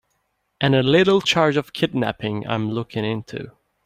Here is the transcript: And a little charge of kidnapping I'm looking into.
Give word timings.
And 0.59 0.73
a 0.73 0.81
little 0.81 1.21
charge 1.21 1.57
of 1.57 1.73
kidnapping 1.73 2.47
I'm 2.47 2.71
looking 2.71 3.05
into. 3.05 3.51